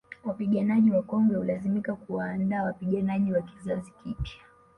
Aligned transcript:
Wapiganaji 0.25 0.91
wakongwe 0.91 1.37
hulazimika 1.37 1.95
kuwaandaa 1.95 2.63
wapiganaji 2.63 3.31
wa 3.31 3.41
kizazi 3.41 3.91
kipya 4.03 4.33